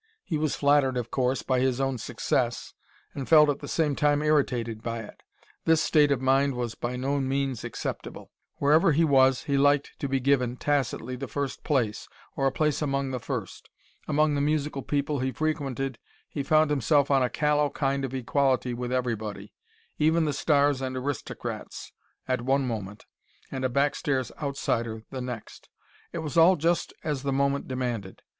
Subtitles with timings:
[0.23, 2.73] He was flattered, of course, by his own success
[3.13, 5.21] and felt at the same time irritated by it.
[5.65, 8.31] This state of mind was by no means acceptable.
[8.55, 12.81] Wherever he was he liked to be given, tacitly, the first place or a place
[12.81, 13.69] among the first.
[14.07, 18.73] Among the musical people he frequented, he found himself on a callow kind of equality
[18.73, 19.53] with everybody,
[19.99, 21.93] even the stars and aristocrats,
[22.27, 23.05] at one moment,
[23.51, 25.69] and a backstairs outsider the next.
[26.11, 28.23] It was all just as the moment demanded.